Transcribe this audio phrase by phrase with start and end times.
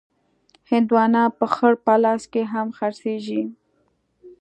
[0.71, 3.41] هندوانه په خړ پلاس کې هم خرڅېږي.